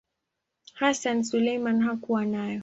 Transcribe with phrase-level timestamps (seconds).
[0.73, 2.59] Hassan Suleiman hakuwa nayo.